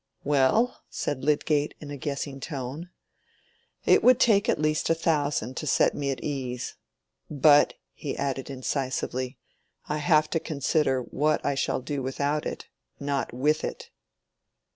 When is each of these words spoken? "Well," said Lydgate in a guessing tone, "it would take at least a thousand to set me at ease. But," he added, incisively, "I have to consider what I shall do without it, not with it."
"Well," 0.23 0.81
said 0.89 1.23
Lydgate 1.23 1.75
in 1.79 1.91
a 1.91 1.95
guessing 1.95 2.39
tone, 2.39 2.89
"it 3.85 4.03
would 4.03 4.19
take 4.19 4.49
at 4.49 4.59
least 4.59 4.89
a 4.89 4.95
thousand 4.95 5.55
to 5.57 5.67
set 5.67 5.93
me 5.93 6.09
at 6.09 6.23
ease. 6.23 6.73
But," 7.29 7.75
he 7.93 8.17
added, 8.17 8.49
incisively, 8.49 9.37
"I 9.87 9.97
have 9.99 10.27
to 10.31 10.39
consider 10.39 11.03
what 11.03 11.45
I 11.45 11.53
shall 11.53 11.81
do 11.81 12.01
without 12.01 12.47
it, 12.47 12.67
not 12.99 13.31
with 13.31 13.63
it." 13.63 13.91